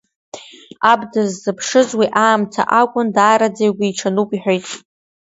[0.91, 4.65] Аб дыззыԥшыз уи аамҭа акәын, даараӡа игәиҽануп,— иҳәеит.